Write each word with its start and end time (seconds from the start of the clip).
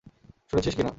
শুনেছিস 0.49 0.73
কি 0.75 0.81
না? 0.81 0.89